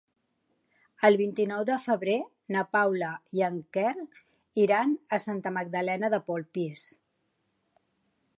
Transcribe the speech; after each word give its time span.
El 1.09 1.17
vint-i-nou 1.19 1.65
de 1.69 1.75
febrer 1.83 2.15
na 2.55 2.63
Paula 2.77 3.11
i 3.41 3.45
en 3.49 3.61
Quer 3.77 3.93
iran 4.65 4.97
a 5.19 5.21
Santa 5.29 5.53
Magdalena 5.61 6.11
de 6.17 6.23
Polpís. 6.33 6.89